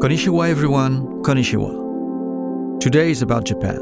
[0.00, 2.80] Konnichiwa everyone, konnichiwa.
[2.80, 3.78] Today is about Japan.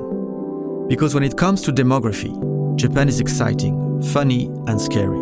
[0.89, 2.35] Because when it comes to demography,
[2.75, 5.17] Japan is exciting, funny, and scary.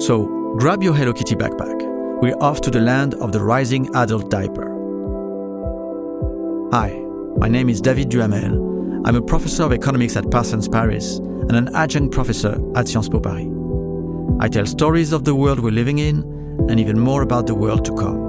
[0.00, 1.76] So grab your Hello Kitty backpack.
[2.22, 4.68] We're off to the land of the rising adult diaper.
[6.70, 6.90] Hi,
[7.38, 9.02] my name is David Duhamel.
[9.06, 13.18] I'm a professor of economics at Parsons Paris and an adjunct professor at Sciences Po
[13.18, 13.48] Paris.
[14.38, 16.18] I tell stories of the world we're living in
[16.70, 18.27] and even more about the world to come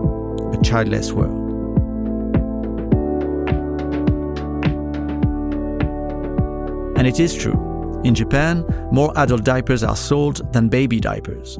[0.54, 1.48] a childless world.
[6.98, 8.02] And it is true.
[8.04, 11.58] In Japan, more adult diapers are sold than baby diapers.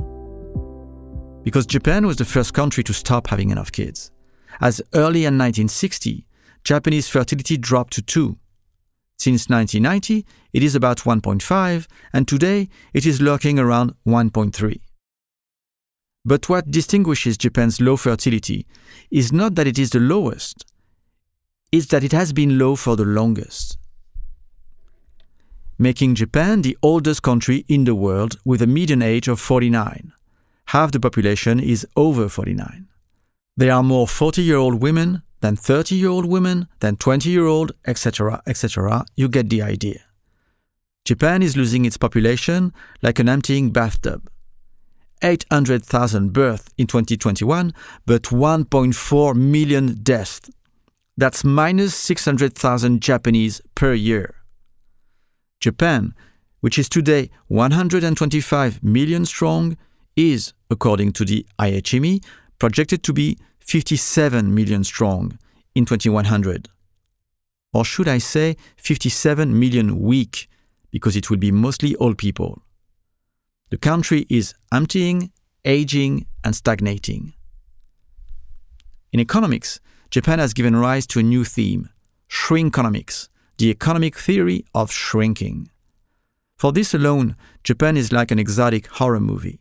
[1.44, 4.12] Because Japan was the first country to stop having enough kids.
[4.62, 6.26] As early as 1960,
[6.64, 8.38] Japanese fertility dropped to 2.
[9.18, 14.80] Since 1990, it is about 1.5, and today it is lurking around 1.3.
[16.26, 18.68] But what distinguishes Japan's low fertility
[19.10, 20.66] is not that it is the lowest,
[21.72, 23.80] it's that it has been low for the longest
[25.80, 30.12] making Japan the oldest country in the world with a median age of 49.
[30.66, 32.88] Half the population is over 49.
[33.56, 37.46] There are more 40 year old women than 30 year old women, than 20 year
[37.46, 39.06] old, etc., etc.
[39.16, 40.02] You get the idea.
[41.06, 44.30] Japan is losing its population like an emptying bathtub.
[45.22, 47.74] 800,000 births in 2021,
[48.06, 50.42] but 1.4 million deaths.
[51.18, 54.36] That's minus 600,000 Japanese per year.
[55.60, 56.14] Japan,
[56.62, 59.78] which is today 125 million strong,
[60.16, 62.24] is, according to the IHME,
[62.58, 65.38] projected to be 57 million strong
[65.76, 66.70] in 2100.
[67.74, 70.48] Or should I say 57 million weak,
[70.92, 72.62] because it will be mostly old people.
[73.70, 75.32] The country is emptying,
[75.66, 77.34] aging, and stagnating.
[79.12, 79.80] In economics,
[80.12, 81.90] Japan has given rise to a new theme
[82.30, 83.30] shrinkonomics
[83.60, 85.70] the economic theory of shrinking.
[86.56, 89.60] For this alone, Japan is like an exotic horror movie.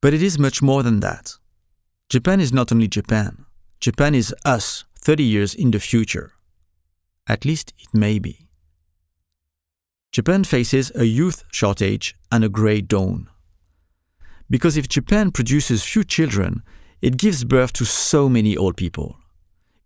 [0.00, 1.36] But it is much more than that.
[2.08, 3.46] Japan is not only Japan,
[3.80, 6.32] Japan is us 30 years in the future.
[7.28, 8.48] At least it may be.
[10.12, 13.30] Japan faces a youth shortage and a grey dawn.
[14.50, 16.62] Because if Japan produces few children,
[17.00, 19.16] it gives birth to so many old people.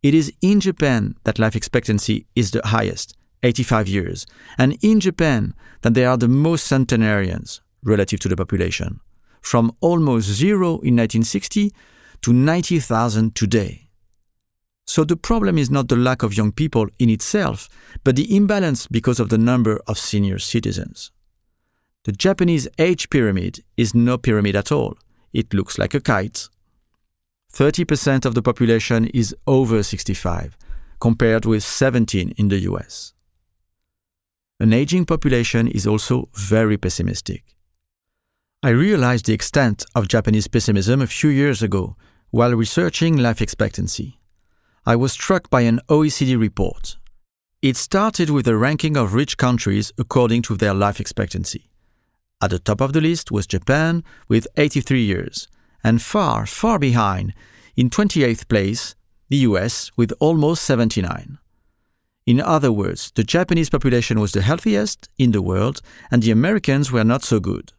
[0.02, 4.26] It is in Japan that life expectancy is the highest, 85 years,
[4.58, 8.98] and in Japan that they are the most centenarians relative to the population,
[9.40, 11.72] from almost zero in 1960
[12.22, 13.85] to 90,000 today.
[14.86, 17.68] So the problem is not the lack of young people in itself,
[18.04, 21.10] but the imbalance because of the number of senior citizens.
[22.04, 24.96] The Japanese age pyramid is no pyramid at all.
[25.32, 26.48] It looks like a kite.
[27.52, 30.56] 30% of the population is over 65,
[31.00, 33.12] compared with 17 in the US
[34.58, 37.44] an aging population is also very pessimistic.
[38.62, 41.96] I realized the extent of Japanese pessimism a few years ago
[42.30, 44.18] while researching life expectancy.
[44.88, 46.96] I was struck by an OECD report.
[47.60, 51.68] It started with a ranking of rich countries according to their life expectancy.
[52.40, 55.48] At the top of the list was Japan with 83 years,
[55.82, 57.34] and far, far behind,
[57.74, 58.94] in 28th place,
[59.28, 61.38] the US with almost 79.
[62.24, 65.82] In other words, the Japanese population was the healthiest in the world,
[66.12, 67.72] and the Americans were not so good,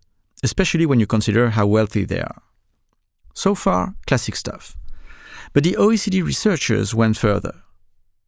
[0.44, 2.42] especially when you consider how wealthy they are.
[3.34, 4.76] So far, classic stuff.
[5.58, 7.64] But the OECD researchers went further.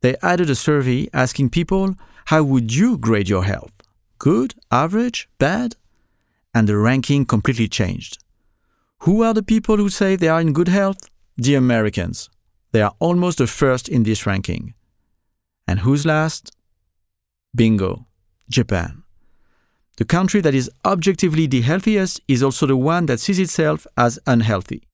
[0.02, 1.94] They added a survey asking people,
[2.26, 3.84] How would you grade your health?
[4.18, 5.76] Good, average, bad?
[6.56, 8.18] And the ranking completely changed.
[9.02, 11.08] Who are the people who say they are in good health?
[11.38, 12.32] The Americans.
[12.72, 14.74] They are almost the first in this ranking.
[15.68, 16.52] And who's last?
[17.54, 18.08] Bingo,
[18.50, 19.04] Japan.
[19.98, 24.18] The country that is objectively the healthiest is also the one that sees itself as
[24.25, 24.88] unhealthy.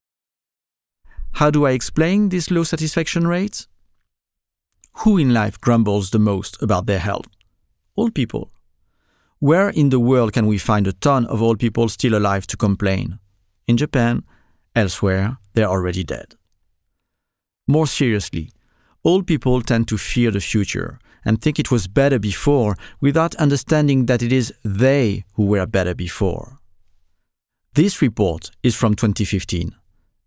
[1.36, 3.68] How do I explain this low satisfaction rate?
[5.00, 7.28] Who in life grumbles the most about their health?
[7.96, 8.52] Old people.
[9.40, 12.58] Where in the world can we find a ton of old people still alive to
[12.58, 13.20] complain?
[13.68, 14.24] In Japan,
[14.76, 16.36] elsewhere, they're already dead.
[17.68, 18.50] More seriously,
[19.06, 24.08] Old people tend to fear the future and think it was better before without understanding
[24.08, 26.58] that it is they who were better before.
[27.76, 29.76] This report is from 2015.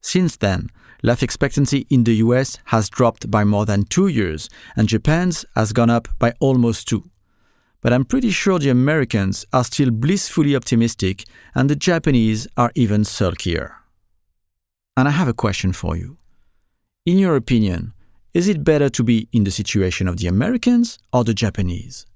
[0.00, 0.68] Since then,
[1.02, 5.72] life expectancy in the US has dropped by more than two years, and Japan's has
[5.72, 7.10] gone up by almost two.
[7.80, 11.24] But I'm pretty sure the Americans are still blissfully optimistic,
[11.54, 13.74] and the Japanese are even sulkier.
[14.96, 16.18] And I have a question for you.
[17.06, 17.92] In your opinion,
[18.34, 22.06] Is it better to be in the situation of the Americans or the Japanese?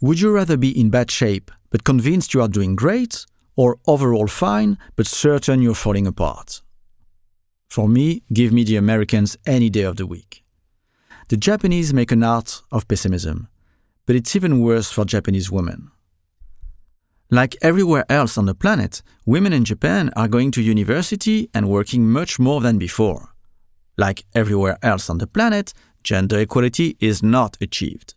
[0.00, 3.24] Would you rather be in bad shape but convinced you are doing great,
[3.54, 6.62] or overall fine but certain you're falling apart?
[7.72, 10.44] For me, give me the Americans any day of the week.
[11.30, 13.48] The Japanese make an art of pessimism,
[14.04, 15.90] but it's even worse for Japanese women.
[17.30, 22.10] Like everywhere else on the planet, women in Japan are going to university and working
[22.10, 23.32] much more than before.
[23.96, 25.72] Like everywhere else on the planet,
[26.04, 28.12] gender equality is not achieved.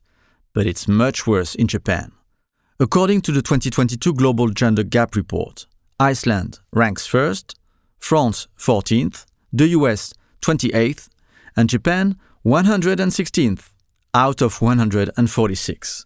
[0.52, 2.12] But it's much worse in Japan.
[2.78, 5.66] According to the 2022 Global Gender Gap Report,
[5.98, 7.58] Iceland ranks first,
[8.00, 9.26] France 14th,
[9.58, 11.08] the US 28th,
[11.56, 13.70] and Japan 116th
[14.14, 16.06] out of 146.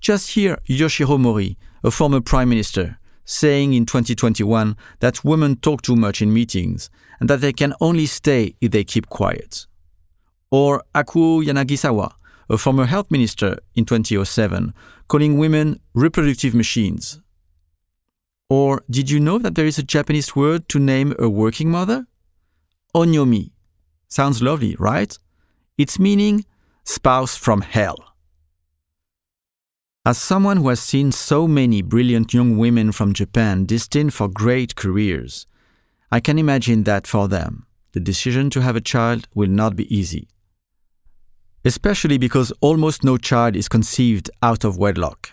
[0.00, 5.96] Just hear Yoshiro Mori, a former prime minister, saying in 2021 that women talk too
[5.96, 9.66] much in meetings and that they can only stay if they keep quiet.
[10.50, 12.12] Or Akuo Yanagisawa,
[12.50, 14.74] a former health minister in 2007,
[15.08, 17.20] calling women reproductive machines.
[18.50, 22.06] Or did you know that there is a Japanese word to name a working mother?
[22.94, 23.52] Oniyome.
[24.08, 25.18] Sounds lovely, right?
[25.76, 26.44] It's meaning
[26.84, 28.14] spouse from hell.
[30.06, 34.76] As someone who has seen so many brilliant young women from Japan destined for great
[34.76, 35.46] careers,
[36.12, 39.92] I can imagine that for them, the decision to have a child will not be
[39.94, 40.28] easy.
[41.64, 45.30] Especially because almost no child is conceived out of wedlock.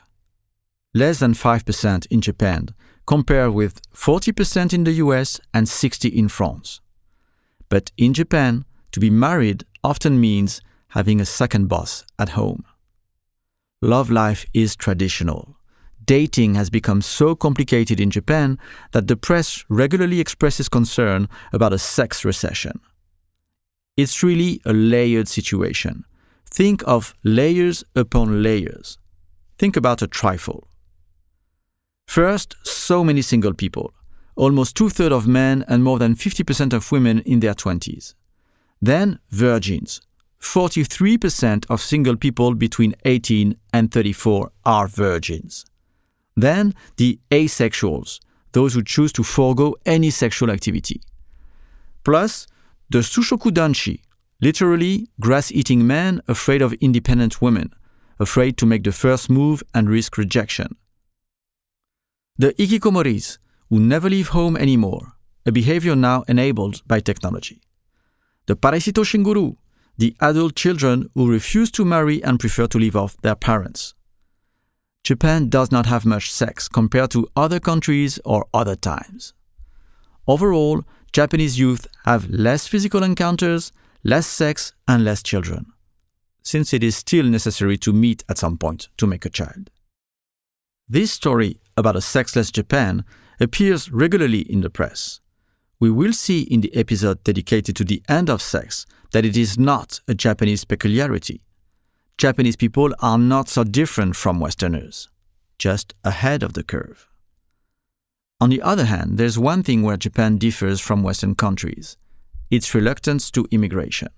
[0.93, 2.69] Less than 5% in Japan,
[3.11, 6.79] compared with 40% in the US and 60 in France.
[7.67, 8.63] But in Japan,
[8.93, 10.61] to be married often means
[10.91, 12.63] having a second boss at home
[13.81, 15.57] love life is traditional.
[16.05, 18.57] Dating has become so complicated in Japan
[18.91, 22.79] that the press regularly expresses concern about a sex recession.
[23.97, 26.05] It's really a layered situation.
[26.45, 28.97] Think of layers upon layers.
[29.57, 30.70] Think about a trifle.
[32.11, 33.93] First, so many single people,
[34.35, 38.15] almost two thirds of men and more than 50% of women in their 20s.
[38.81, 40.01] Then, virgins,
[40.41, 45.65] 43% of single people between 18 and 34 are virgins.
[46.35, 48.19] Then the asexuals,
[48.51, 50.99] those who choose to forego any sexual activity.
[52.03, 52.45] Plus
[52.89, 54.01] the soshoku danshi,
[54.41, 57.71] literally grass eating men afraid of independent women,
[58.19, 60.75] afraid to make the first move and risk rejection.
[62.41, 63.37] The ikikomoris,
[63.69, 65.13] who never leave home anymore,
[65.45, 67.61] a behavior now enabled by technology.
[68.47, 69.57] The parasaito shinguru,
[69.99, 73.93] the adult children who refuse to marry and prefer to live off their parents.
[75.03, 79.35] Japan does not have much sex compared to other countries or other times.
[80.25, 80.81] Overall,
[81.13, 83.71] Japanese youth have less physical encounters,
[84.03, 85.67] less sex, and less children,
[86.41, 89.69] since it is still necessary to meet at some point to make a child.
[90.91, 93.05] This story about a sexless Japan
[93.39, 95.21] appears regularly in the press.
[95.79, 99.57] We will see in the episode dedicated to the end of sex that it is
[99.57, 101.43] not a Japanese peculiarity.
[102.17, 105.07] Japanese people are not so different from Westerners,
[105.57, 107.07] just ahead of the curve.
[108.41, 111.95] On the other hand, there's one thing where Japan differs from Western countries
[112.49, 114.09] its reluctance to immigration.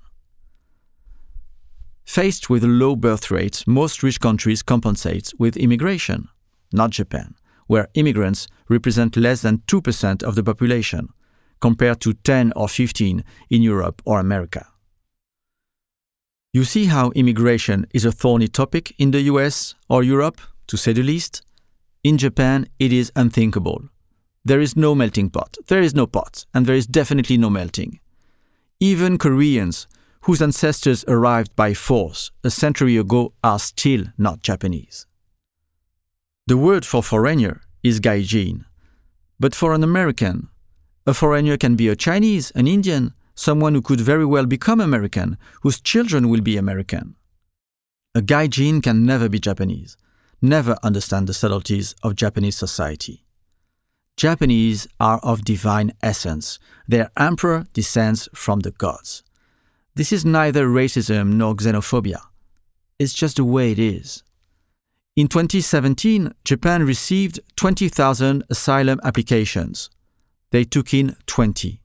[2.04, 6.30] Faced with a low birth rates, most rich countries compensate with immigration,
[6.74, 7.36] not Japan,
[7.68, 11.10] where immigrants represent less than 2% of the population,
[11.62, 14.68] compared to 10 or 15 in Europe or America.
[16.52, 20.94] You see how immigration is a thorny topic in the US or Europe, to say
[20.94, 21.42] the least?
[22.04, 23.82] In Japan, it is unthinkable.
[24.46, 28.00] There is no melting pot, there is no pot, and there is definitely no melting.
[28.80, 29.88] Even Koreans,
[30.24, 35.08] whose ancestors arrived by force a century ago, are still not Japanese.
[36.46, 38.66] The word for foreigner is gaijin,
[39.40, 40.50] but for an American,
[41.08, 45.38] a foreigner can be a Chinese, an Indian, someone who could very well become American,
[45.62, 47.16] whose children will be American.
[48.14, 49.96] A gaijin can never be Japanese,
[50.42, 53.24] never understand the subtleties of Japanese society.
[54.18, 56.60] Japanese are of divine essence.
[56.90, 59.24] Their emperor descends from the gods.
[59.96, 62.20] This is neither racism nor xenophobia.
[63.00, 64.24] It's just the way it is.
[65.16, 69.92] In 2017, Japan received 20,000 asylum applications.
[70.50, 71.82] They took in 20.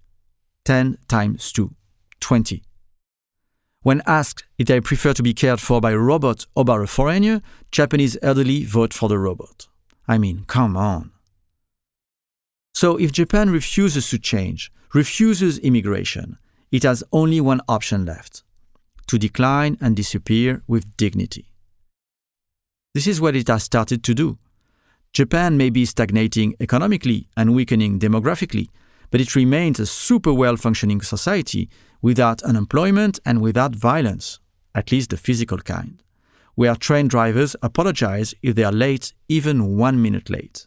[0.65, 1.75] 10 times 2,
[2.21, 2.63] 20.
[3.83, 6.87] When asked if they prefer to be cared for by a robot or by a
[6.87, 9.67] foreigner, Japanese elderly vote for the robot.
[10.07, 11.13] I mean, come on.
[12.73, 16.39] So if Japan refuses to change, refuses immigration,
[16.73, 18.43] it has only one option left
[19.07, 21.53] to decline and disappear with dignity.
[22.99, 24.39] This is what it has started to do.
[25.13, 28.71] Japan may be stagnating economically and weakening demographically,
[29.13, 31.71] but it remains a super well functioning society
[32.03, 34.41] without unemployment and without violence,
[34.75, 36.03] at least the physical kind,
[36.57, 40.67] where train drivers apologize if they are late, even one minute late.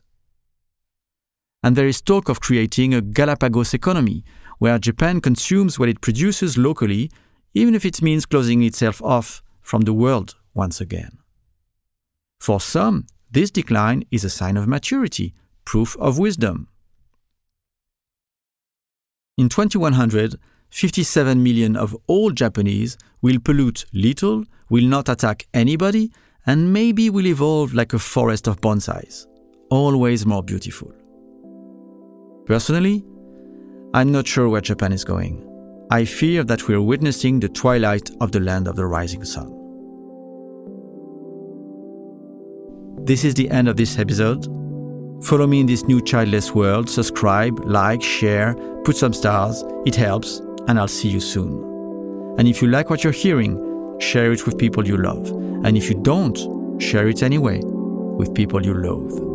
[1.62, 4.24] And there is talk of creating a Galapagos economy,
[4.58, 7.12] where Japan consumes what it produces locally,
[7.54, 11.21] even if it means closing itself off from the world once again.
[12.42, 16.70] For some, this decline is a sign of maturity, proof of wisdom.
[19.38, 20.40] In 2100,
[20.72, 26.12] 57 million of all Japanese will pollute little, will not attack anybody,
[26.48, 29.28] and maybe will evolve like a forest of bonsais,
[29.70, 30.92] always more beautiful.
[32.48, 33.06] Personally,
[33.94, 35.48] I'm not sure where Japan is going.
[35.92, 39.61] I fear that we're witnessing the twilight of the land of the rising sun.
[43.04, 44.46] This is the end of this episode.
[45.26, 48.54] Follow me in this new childless world, subscribe, like, share,
[48.84, 52.36] put some stars, it helps, and I'll see you soon.
[52.38, 55.30] And if you like what you're hearing, share it with people you love.
[55.66, 56.38] And if you don't,
[56.80, 59.31] share it anyway with people you loathe.